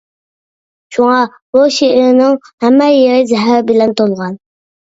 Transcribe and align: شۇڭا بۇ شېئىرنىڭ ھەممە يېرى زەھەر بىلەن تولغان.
شۇڭا 0.95 1.19
بۇ 1.57 1.61
شېئىرنىڭ 1.77 2.35
ھەممە 2.65 2.89
يېرى 2.95 3.21
زەھەر 3.33 3.63
بىلەن 3.71 3.95
تولغان. 4.01 4.43